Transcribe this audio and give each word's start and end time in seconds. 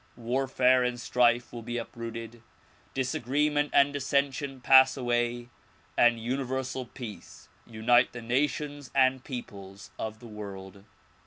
Warfare 0.17 0.83
and 0.83 0.99
strife 0.99 1.53
will 1.53 1.61
be 1.61 1.77
uprooted, 1.77 2.41
disagreement 2.95 3.69
and 3.71 3.93
dissension 3.93 4.59
pass 4.59 4.97
away 4.97 5.49
and 5.95 6.19
Universal 6.19 6.85
Peace 6.87 7.49
unite 7.67 8.11
the 8.11 8.23
nations 8.23 8.89
and 8.95 9.23
peoples 9.23 9.91
of 9.99 10.19
the 10.19 10.25
world. 10.27 10.85